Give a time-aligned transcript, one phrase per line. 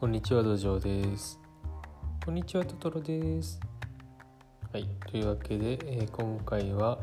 [0.00, 1.38] こんにちは道場です。
[2.24, 3.60] こんにちはトトロです。
[4.72, 6.98] はいというわけで、えー今回は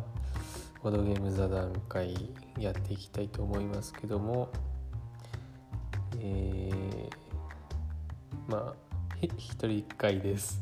[0.82, 2.16] ボードゲーム座談会
[2.58, 4.50] やっていきたいと思いますけども
[6.20, 8.74] えーまあ
[9.22, 10.60] 一人一回です。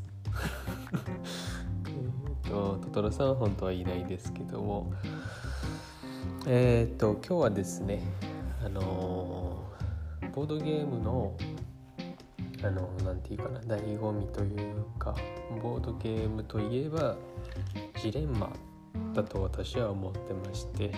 [1.88, 4.92] えーとトトロさんは本当はいないですけども
[6.46, 8.02] えっ、と今日はですね
[8.62, 11.34] あのーボードゲームの
[12.66, 15.16] あのなんていうかな醍醐味というか
[15.62, 17.16] ボードゲームといえば
[18.02, 18.52] ジレンマ
[19.14, 20.92] だと私は思ってまして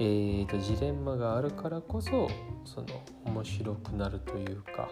[0.00, 2.28] えー、とジレンマがあるからこそ
[2.64, 2.86] その
[3.26, 4.88] 面白くなるというか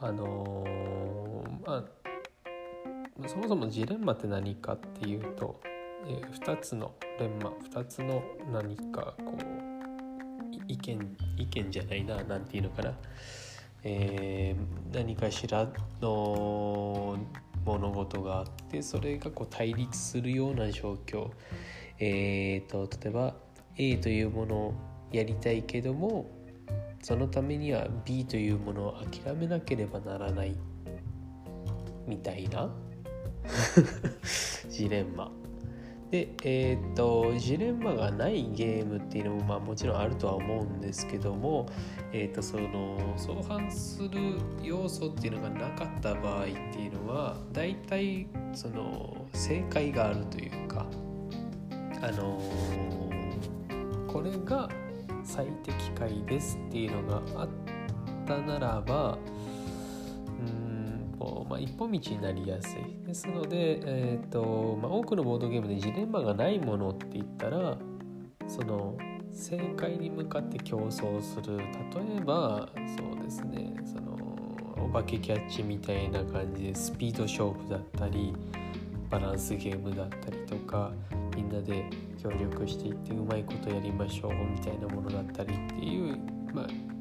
[0.00, 5.60] あのーまあそもそもジレンマって何かっていうと、
[6.08, 8.20] え2つのレンマ2つの
[8.52, 12.94] 何かこう意見意見じゃないな何ていうのかな。
[13.84, 15.66] えー何かしら
[16.02, 17.16] の
[17.64, 21.30] 物事があってそれがこう対立するような状況、
[21.98, 23.34] えー、と例えば
[23.76, 24.74] A というものを
[25.12, 26.30] やりたいけども
[27.02, 30.54] そのためには B というものを諦めなければならない
[32.06, 32.70] みたいな
[34.68, 35.41] ジレンマ。
[36.12, 41.66] で、えーっとジレンマがないゲームっていうのも、まあ、もちろんあるとは思うんですけども、
[42.12, 50.86] えーっとその相反する要素っていうのがなかった場合っていうのは大体その正解があるというか
[52.02, 52.38] あの
[54.06, 54.68] これが
[55.24, 57.48] 最適解ですっていうのがあっ
[58.26, 59.16] たならば
[61.48, 63.06] まあ、一本道になりやすい。
[63.06, 67.76] ですので、えーとまあ、多くのボードゲームでジレンマがないものって言ったら
[68.48, 68.96] その
[69.32, 71.58] 正解に向かって競争する。
[71.58, 71.64] 例
[72.18, 74.12] えばそうですねその
[74.84, 78.34] お化けキャッチみたいな感じでスピード勝負だったり
[79.08, 80.92] バランスゲームだったりとか
[81.36, 81.84] みんなで
[82.22, 86.18] 協力していってうまいことやりましょうみたいなものだったりっていう
[86.52, 86.91] まあ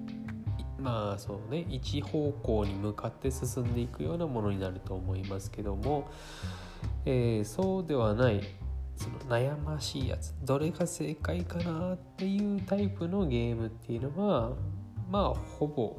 [0.81, 6.09] まあそうね一方向に向かって進んでいくようなものになると思いますけども、
[7.05, 8.41] えーそうではない
[8.95, 14.51] その悩ましいやつどれが正解かなっていうタイプのゲームっていうのは
[15.09, 15.97] まあほぼ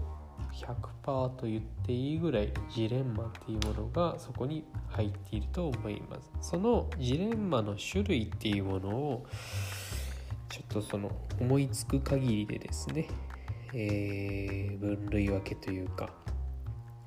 [0.53, 6.31] 100%と言っていいぐらいジレンマっていうものがそこに入っていると思います。
[6.51, 9.27] そのジレンマの種類っていうものを
[10.49, 11.11] ちょっとその
[11.41, 13.09] 思いつく限りでですね
[13.75, 16.11] えー分類分けというか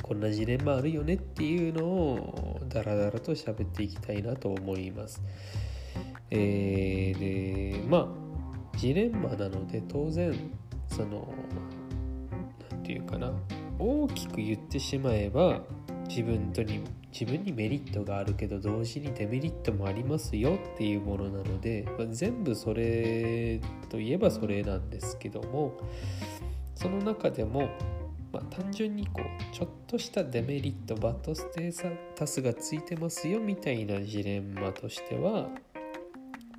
[0.01, 5.21] こんなジレンマあるよねっていうのをダラダラと喋っていきたいなと思います。
[6.29, 8.07] えーでまあ
[8.77, 10.33] ジレンマなので当然
[10.87, 11.33] その
[12.71, 13.31] 何て言うかな
[13.79, 15.61] 大きく言ってしまえば
[16.07, 16.81] 自分とに
[17.17, 25.77] 自分にメリットがあるけど同時にデメリットもありますよっていうものなので、まあ全部それといえばそれなんですけども
[26.75, 27.69] その中でも、
[28.31, 35.49] まあ、単純にこうちょっとしたデメリットバッドステータスがついてますよみたいなジレンマとしては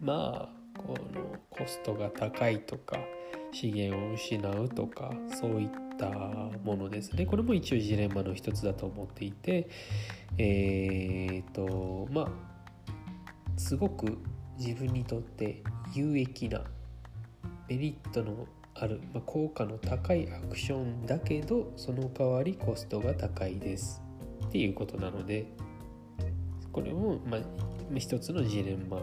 [0.00, 2.99] まあこのコストが高いとか
[3.53, 7.25] 資源を失うとかそういったものですね。
[7.25, 9.69] これも一応ジレンマの一つだと思っていて
[10.38, 12.28] えっ、とまあ
[13.56, 14.19] すごく
[14.59, 15.62] 自分にとって
[15.94, 16.62] 有益な
[17.69, 18.47] メリットの
[18.79, 24.03] ある、まあ、効果の高いアクションだけどその代わりコストが高いです。
[24.47, 25.47] っていうことなので
[26.73, 27.41] これも、まあ、
[27.97, 29.01] 一つのジレンマ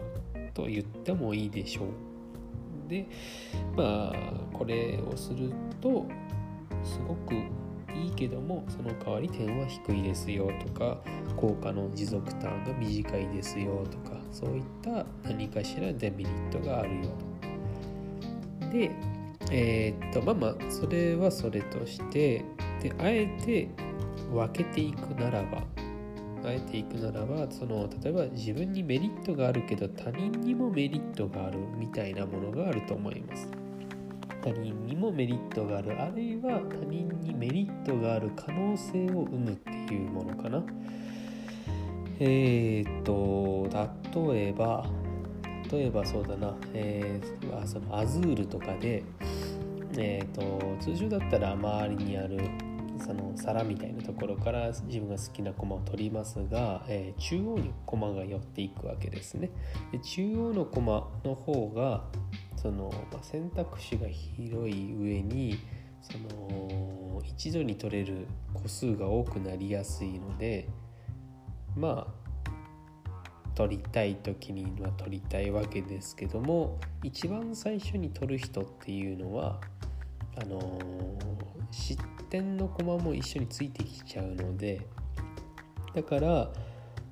[0.54, 2.88] と言ってもいいでしょう。
[2.88, 3.06] で
[3.76, 6.06] まあこれをすると
[6.84, 7.34] すごく
[7.94, 10.98] いいけどもその代わり点は低いですよとか
[11.36, 17.02] 効果の持続ターンが短いですよとかそういった何かしらデメリットがあるよ
[18.60, 18.68] と。
[18.70, 18.90] で
[19.50, 22.44] えーっとまあまあそれはそれとして
[22.82, 23.68] であえて
[24.32, 25.58] 分けていくならば
[26.44, 33.48] あえていくならばその例えば自分にメリットがあるけど他人にもメリットがあるみたいなものがあると思います。
[34.42, 35.98] 他人にもメリットがある。
[35.98, 40.62] あるいは他人にメリットがある可能性を生むっていうものかな。
[42.20, 43.66] えーっと
[44.30, 44.86] 例えば
[45.70, 49.04] 例えばそうだな、えーあそのアズールとかで
[49.96, 52.40] えー、と通常だったら周りにある
[52.98, 59.50] その皿みたいなところから自分が好きな駒を取りますが、えー中央に駒が寄っていくわけですね。
[59.92, 62.04] で中央の駒の方が
[62.56, 65.58] その、まあ、選択肢が広い上に
[66.02, 70.68] その一度に取れる個数が多くなりやすいので
[71.76, 72.23] まあ
[73.54, 79.60] 取りたい時には取りたいわけですけども一番最初に取る人っていうのは
[80.36, 81.18] あのー、
[81.70, 84.80] 失点の駒も一緒についてきちゃうので
[85.94, 86.50] だから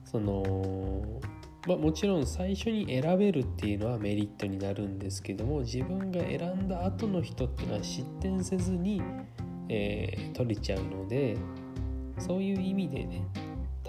[0.05, 1.21] その
[1.67, 9.01] まあ、もちろん最初に選べるっていうのはメリットになるんですけども自分が選んだ後の人っていうのは失点せずに、
[9.69, 11.37] えー、取れちゃうので
[12.19, 13.25] そういう意味でね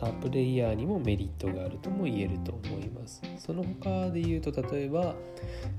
[0.06, 3.22] 他プレイヤーにもメリットがあるとも言えると思います。
[3.38, 5.16] その他で言うと例えば、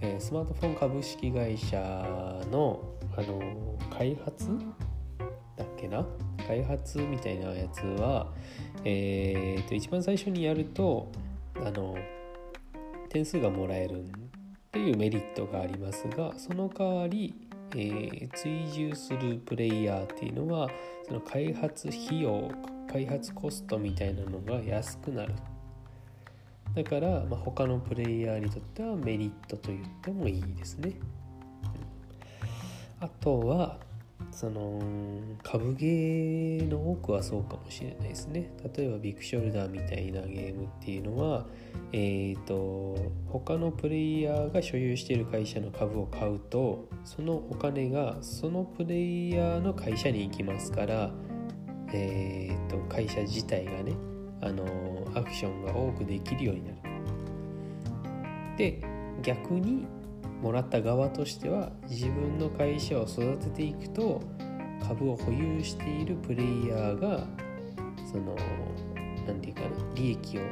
[0.00, 1.76] え、スマートフォン株式会社
[2.50, 2.82] の
[3.16, 4.48] あの開発
[5.56, 6.04] だっけな？
[6.46, 8.32] 開発みたいなやつは、
[8.84, 11.10] えーと一番最初にやると
[11.56, 11.96] あの
[13.08, 14.06] 点数がもらえるっ
[14.72, 17.32] ていうメリットがありますがその代わり、
[17.76, 20.68] えー、追従するプレイヤーっていうのは
[21.06, 22.50] その開発費用
[22.94, 25.34] 開発コストみたいなのが安くなる。
[26.76, 30.92] だから、まあ、他のプレイヤーにとってはメリットと言ってもいいですね。
[33.00, 33.80] あとは
[34.30, 34.80] その
[35.42, 38.52] 株ゲーの多くはそうかもしれないですね。
[38.76, 41.46] 例えばビッグショルダーみたいなゲームっていうのは
[41.90, 51.10] えっ、ー、と他のプレイヤーが所有している会社の株を買うとそのお金がそのプレイヤーの会社に行きますから
[51.94, 53.92] えっ、ー、と会社自体がね
[54.40, 54.64] あの
[55.14, 56.76] アクションが多くできるようになる。
[58.56, 58.80] で
[59.22, 59.86] 逆に
[60.42, 64.20] もらった側としては自分の会社を育てていくと
[64.86, 67.26] 株を保有しているプレイヤーが
[68.10, 68.36] その
[69.26, 70.42] 何て言うかな利益を、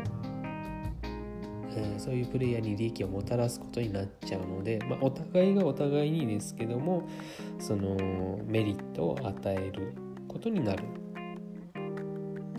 [1.77, 7.07] えー、そういうプレイヤーに利益をもたらすことになっちゃうので、まあ、お互いがお互いにですけども
[7.59, 9.93] そのメリットを与える
[10.27, 10.85] ことになる。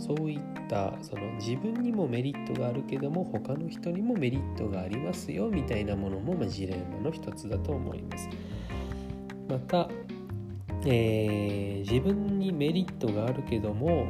[0.05, 8.27] そういったその自分にもメリットがあるけども他の人にもメリットがありますよみたいなものも、まあ、ジレンマの一つだと思います。
[9.47, 9.87] また、
[10.85, 14.07] えー、自分にメリットがあるけども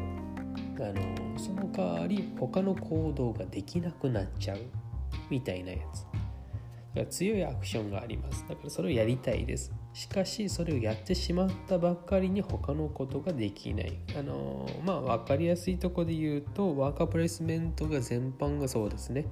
[0.79, 4.57] あのその代わり他の行動ができなくなっちゃう
[5.29, 6.07] みたいなやつ。
[7.17, 8.45] 強いアクションがあります。
[8.49, 9.71] だからそれをやりたいです。
[9.93, 13.97] しかしそれをやってしまったばっかりに他のことができない。
[14.17, 19.27] あのまあ分かりやすいとこで言うとワーカープレイスメントが全般がそうですね。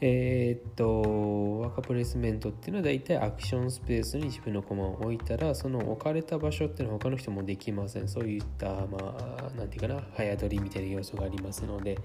[0.00, 8.08] えー、っとワーカープレイスメントっていうのは大体アクションスペースに自分のコマを置いたらその置かれた場所っていうのは他の人もできません。
[8.08, 11.98] そういったまあ何て言うかな早取りみたいな要素がありますので。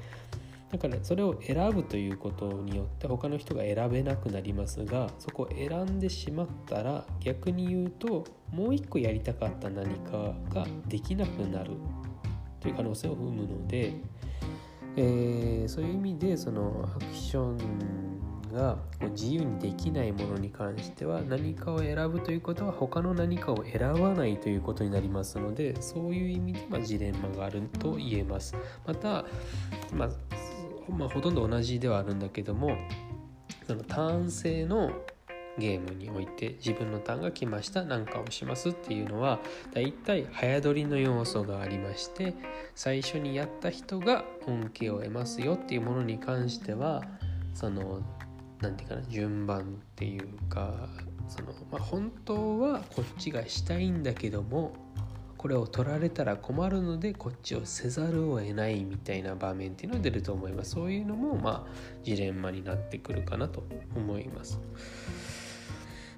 [0.71, 11.71] だからそれを選ぶということによって他の人が選べなくなりますがそこを選んでしまったら逆に言うともう一個やりたかった何かができなくなる
[12.59, 13.95] という可能性を生むので、
[14.95, 17.57] えー、そういう意味でそのアクション
[18.53, 18.77] が
[19.11, 28.55] 自由にできないものに関しては何かを選ぶということは他の何かを選ばないということになりますのでそういう意味でまジレンマがあると言えます。
[28.85, 29.25] また、
[29.93, 30.09] まあ
[30.89, 32.77] まあ、ほとんど同じではあるんだけども
[33.67, 34.91] そのターン制の
[35.59, 39.39] ゲームにおいて自分のターンが来ました何かをしますっていうのは
[39.73, 42.33] だいたい早取りの要素がありまして
[42.75, 47.03] 最初にやった人が恩恵を得ますよっていうものに関しては
[47.53, 48.01] その
[48.61, 49.63] 何て言うかな順番っ
[49.95, 50.89] ていうか
[51.27, 54.73] その、まあ、本当はこっちがしたいんだけども
[55.39, 60.71] これを取られたら困るのでこっちをせざるを得ないみたいな場面っていうのは出ると思います。
[60.71, 63.63] そういうのもまあジレンマになってくるかなと
[63.95, 64.59] 思います。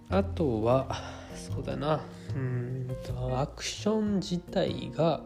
[0.10, 0.88] あとは
[1.36, 2.02] そうだな。
[2.36, 2.88] うん。
[3.04, 5.22] とアクション自体が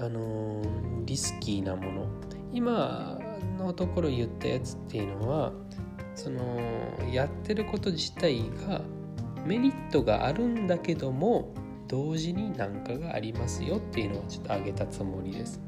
[0.00, 0.60] あの
[1.04, 2.06] リスキーなもの。
[2.52, 3.20] 今
[3.56, 5.52] のところ言ったやつっていうのは
[6.16, 6.42] その
[7.12, 8.80] やってること自体が
[9.46, 11.54] メリットがあるんだけども
[11.88, 15.60] 同時に何かがありますよっていうのをちょっと挙げたつもりです。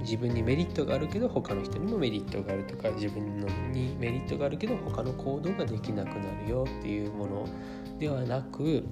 [0.00, 7.48] 自分にメリットがあるけど他の人にもメリットがあるとか自分のにメリットがあるけど他の行動ができなくなるよっていうもの
[7.98, 8.84] ではなく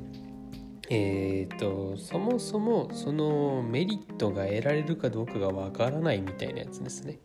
[0.91, 7.21] えーと、そもそもそのメリットが得られるかどうかがわからないみたいなやつですね。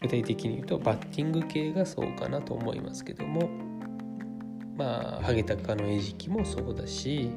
[0.00, 3.50] 具体的に言うとバッティング系がそうかなと思いますけども
[4.74, 7.30] まあハゲタカの餌食もそうだし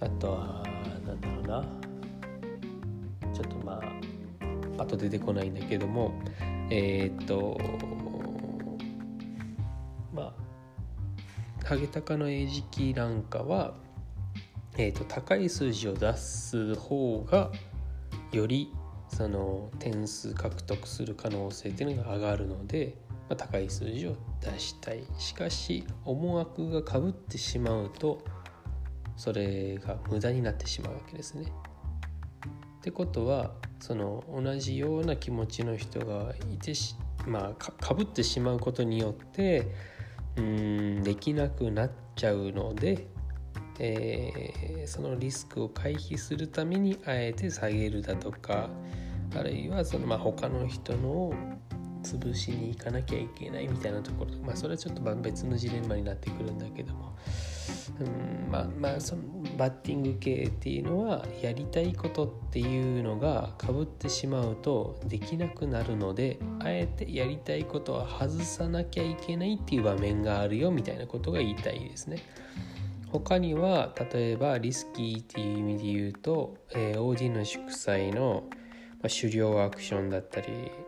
[0.00, 0.62] あとは
[1.06, 1.64] なんだろうな。
[3.34, 3.80] ちょっとま
[4.78, 6.12] ああと出てこないんだけども。
[6.70, 7.58] えー、っと
[10.12, 10.34] ま
[11.62, 13.74] あハゲタカの餌食なんかは
[14.80, 17.50] えーと、高い数字を出す方が
[18.30, 18.72] より
[19.08, 22.94] その点数獲得する可能性っていうのが上がるので、
[23.28, 25.02] まあ、高い数字を出したい。
[25.18, 28.22] しかし思惑がかぶってしまうと
[29.18, 31.52] それが無駄になってしまうわけですね。
[32.78, 36.94] ってことはその同じような気持ちの人がいてし
[37.26, 39.66] まあかぶってしまうことによって
[40.36, 43.08] うんできなくなっちゃうので
[43.80, 48.68] えー、そのリスクを回避するためにあえて下げるだとか
[49.36, 51.34] あるいはそのまあ他の人のを
[52.02, 57.16] 潰しに行かなきゃいけないみたいなところまあそれはちょっと別のジレンマになってくるんだけども
[58.00, 59.22] うんまあまあその
[59.56, 72.18] バッティング系っていうのはやりたいことっていうのがかぶってしまうとできなくなるのであえてやりたいことは外さなきゃいけないっていう場面があるよみたいなことが言いたいですね。
[73.10, 78.44] 他には例えばリスキーっていう意味で言うと、えー、OD の祝祭の、
[79.02, 80.48] まあ、狩猟アクションだったり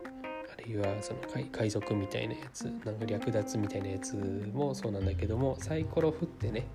[0.65, 1.19] るいはその
[1.51, 4.15] 海賊みたいなやつなんか略奪みたいなやつ
[4.53, 6.67] もそうなんだけどもサイコロ振ってね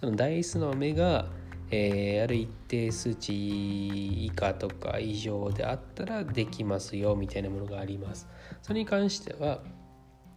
[0.00, 1.26] そのダイスの目が、
[1.70, 8.28] えー、ある一定数値以下とか以上であったらできますよみたいなものがあります。
[8.62, 9.60] それに関しては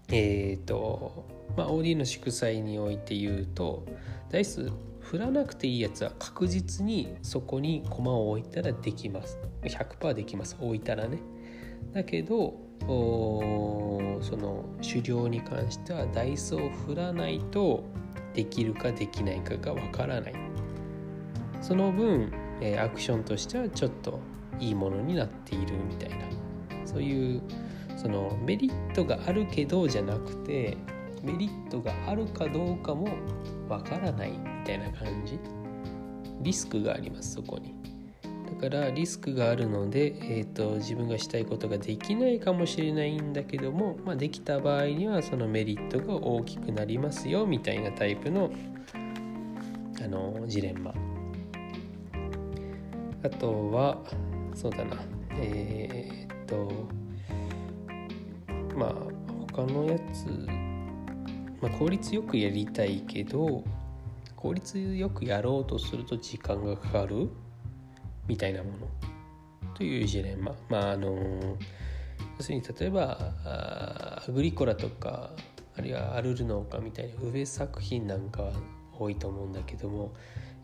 [0.09, 1.25] えっ、ー、と
[1.55, 3.85] まあ OD の祝祭において言うと
[4.29, 9.39] ダイス振らなくていいやつは確実にそこに駒を置いたらできます。
[9.63, 10.57] 100%できます。
[10.59, 11.19] 置いたらね。
[11.93, 17.83] だけどおその狩猟に関してはダイスを振らないと
[18.33, 20.33] できるかできないかがわからない。
[21.61, 22.31] その分、
[22.61, 24.19] えアクションとしてはちょっと
[24.59, 26.17] いいものになっているみたいな。
[26.85, 27.41] そういう
[27.97, 30.77] そのメリットがあるけどじゃなくて
[31.23, 33.09] メリットがあるかどうかも
[33.67, 35.39] わからないみたいな感じ。
[36.41, 37.75] リスクがありますそこに。
[38.57, 48.51] からリスクがあるので、えーと、自分がしたいことができないかもしれないんだけども、まあ、できた場合にはそのメリットが大きくなりますよみたいなタイプの
[50.03, 50.93] あのジレンマ。
[53.23, 53.97] あとは
[54.53, 54.97] そうだな。
[55.31, 56.87] えー、っと
[58.75, 58.93] まあ
[59.53, 60.47] 他のやつ
[61.59, 63.63] まあ、効率よくやりたいけど
[64.35, 67.29] 効率よくやろうとすると時間がかかる。
[68.27, 68.87] みたいなもの
[69.75, 71.57] というジレンマまああの
[72.37, 73.33] 要するに例えば
[74.27, 75.31] アグリコラとか
[75.77, 78.53] あるいはアルル農家みたいな上作品なんかは
[78.97, 80.13] 多いと思うんだけども、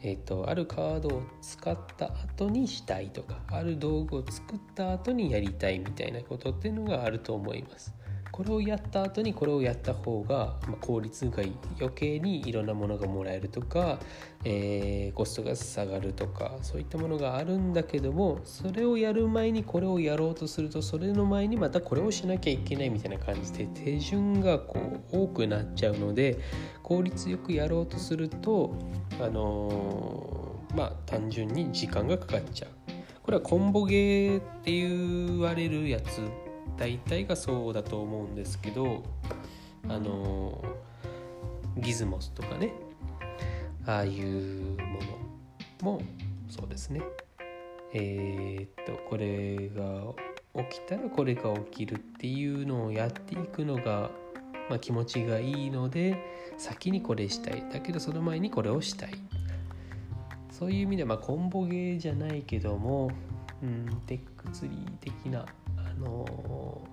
[0.02, 7.94] えーと、あるカードを使った後にしたいとかある道具を作った後にやりたいみたいなことっていうのがあると思います。
[8.34, 14.00] これをやった後にこれをやった方が、ま効率がいい余計にいろんなものがもらえるとか、
[14.44, 24.80] えー、コストが下がるとかそういったものがあるんだけどもそれをやる前にこれをやろうとするとそれの前にまたこれをしなきゃいけないみたいな感じで手順がこ
[25.12, 26.40] う多くなっちゃうので
[26.82, 28.74] 効率よくやろうとすると
[29.22, 32.72] あのー、まあ単純に時間がかかっちゃう。
[33.22, 36.20] これはコンボゲーって言われるやつ
[36.78, 39.04] 大体がそうだと思うんですけど
[39.88, 40.64] あの
[41.78, 42.74] ギズモスとかね
[43.86, 45.00] ああいうも
[45.82, 46.02] のも
[46.50, 47.02] そうですね。
[47.94, 50.14] えー、っとこれが
[50.70, 54.10] 起きたらこれが起きるっていうのをやっていくのが、
[54.70, 56.18] まあ、気持ちがいいので
[56.58, 57.64] 先にこれしたい。
[57.72, 59.14] だけどその前にこれをしたい。
[60.52, 63.12] そういう意味では、まあ、コンボゲーじゃないけども、
[63.62, 65.46] うん、テックツリー的な
[66.00, 66.88] の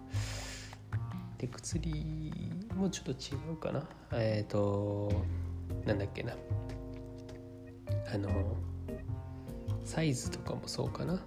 [1.39, 2.33] 手薬
[2.75, 3.89] もちょっと違うかな。
[4.13, 5.13] えっ、ー、と
[5.87, 6.35] なんだっけな。
[8.13, 8.29] あの
[9.85, 11.21] サイズとかもそうかな。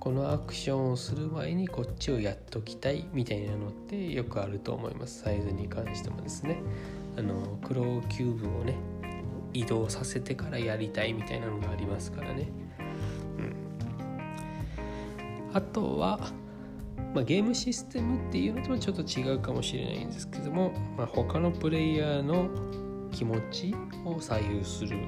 [0.00, 5.22] このアクションをする前にこっちをやっときたいみたいなのってよくあると思います。
[5.22, 6.58] サイズに関してもですね。
[7.16, 8.74] あの黒キューブをね
[9.54, 12.48] 移動させてからやりたいみたいなのがありますからね。
[15.54, 16.18] あとは、
[17.14, 22.48] まあ、ゲームシステムっていうのとはちょっと違うかもしれないんですけども、まあ、他のプレイヤーの
[23.12, 24.98] 気持ちを左右する。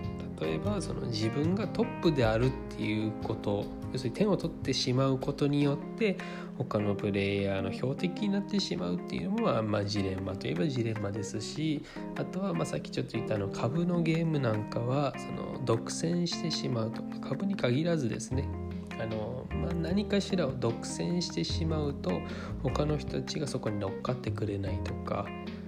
[0.41, 6.19] 例えばその自分がトップであるっていうこと要するに点を取ってしまうことによって
[6.59, 10.37] 他のプレイヤーの標的になってしまうっていうのも、まあ、ジレンマ。
[10.37, 11.83] といえばジレンマですし
[12.17, 17.03] あとはまあさっきちょっと言ったあの株のゲームなんかはその独占してしまうと。
[17.27, 18.66] 株に限らずですね。
[19.01, 22.21] あの、まあ、何かしらを独占してしまうと
[22.63, 25.27] 他の人たちがそこに乗っかってくれないとか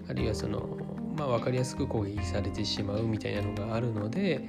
[0.09, 0.79] あるいはその、
[1.17, 4.41] まあ、分かりやすく攻撃されてしまうみたいなのがあるので、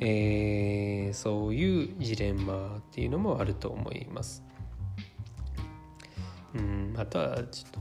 [0.00, 4.42] えー、そういうジレンマっていうのもあると思います。
[6.54, 7.80] うん、あとはちょっと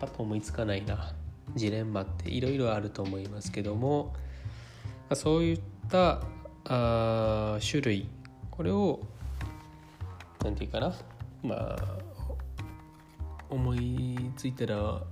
[0.00, 1.14] パッと思いつかないな
[1.56, 4.14] ジレンマっていろいろあると思いますけども
[5.14, 6.22] そういった
[6.64, 8.08] あ種類
[8.50, 9.00] これを
[10.46, 10.94] 何て言うかな
[11.42, 11.76] まあ
[13.50, 15.04] 思いついたら教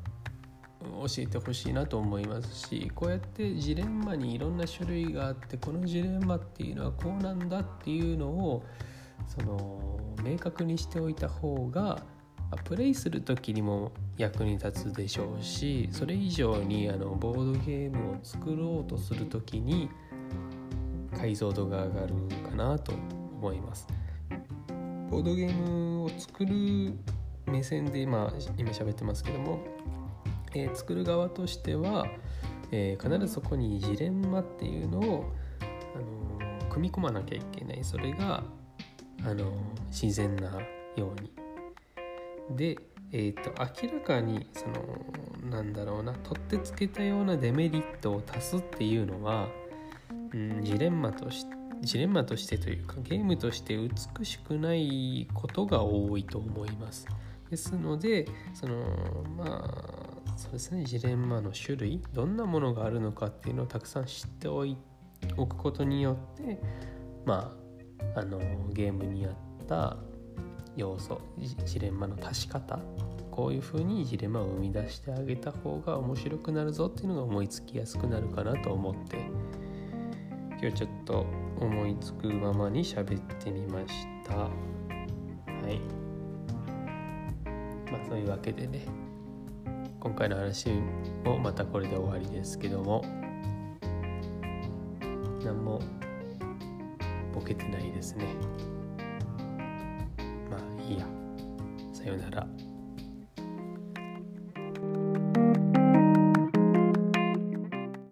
[1.18, 8.62] えてほしいなと思いますしこうやってジレンマにいろんな種類があってこのジレンマっていうのはこうなんだっていうのを
[9.26, 12.02] その明確にしておいた方が
[12.64, 19.88] プレイする時にも役に立つでしょうしそれ以上にあのボードゲームを作ろうとする時に
[21.16, 22.14] 解像度が上がる
[22.48, 23.88] かなと思います。
[25.10, 26.92] ボードゲームを作る
[27.46, 29.60] 目線で今今喋ってますけども、
[30.54, 32.06] えー、作る側としては、
[32.70, 35.32] えー、必ずそこにジレンマっていうのを、
[35.94, 38.42] あのー、組み込まなきゃいけないそれが、
[39.24, 39.52] あの
[39.90, 40.50] 自然な
[40.96, 41.30] ように。
[42.56, 42.78] で、
[43.12, 49.48] えーと、明らかにそのなんだろうな取ってつけたようなデメリットを足すっていうのは、
[50.32, 57.06] うん、ジレンマとしてジレンマとしてというかゲームとして美しくないことが多いと思います。
[57.50, 64.66] ですのでそのまあそうですねジレンマの種類どんなものがあるのかっていうのをたくさん知ってお
[65.46, 66.60] くことによって
[67.24, 67.56] ま
[68.14, 68.38] ああの
[68.72, 69.32] ゲームに合っ
[69.68, 69.96] た
[70.76, 71.20] 要素
[71.64, 72.78] ジレンマの足し方
[73.30, 79.18] こういうふうにジレンマを生み出してあげた方が面白くなるぞっていうのが思いつきやすくなるかなと思って
[80.64, 81.26] 今日ちょっと
[81.60, 84.34] 思いつくままに喋ってみました。
[84.34, 84.48] は
[85.68, 85.78] い。
[87.92, 88.86] まあそういうわけでね。
[90.00, 90.70] 今回の話
[91.22, 93.04] もまたこれで終わりですけども。
[95.44, 95.82] 何も
[97.34, 98.24] ボケてないですね。
[100.50, 101.06] まあいいや。
[101.92, 102.73] さようなら。